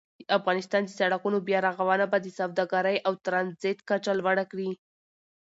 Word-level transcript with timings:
د 0.27 0.29
افغانستان 0.39 0.81
د 0.85 0.89
سړکونو 0.99 1.37
بیا 1.47 1.59
رغونه 1.67 2.05
به 2.11 2.17
د 2.21 2.27
سوداګرۍ 2.39 2.97
او 3.07 3.13
ترانزیت 3.25 3.77
کچه 3.89 4.11
لوړه 4.19 4.43
کړي. 4.51 4.69